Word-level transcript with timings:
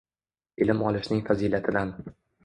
Ilm 0.63 0.79
olishning 0.91 1.19
fazilatidan 1.27 1.93